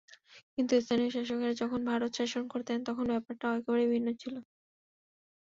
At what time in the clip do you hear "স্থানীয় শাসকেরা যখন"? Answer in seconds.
0.83-1.79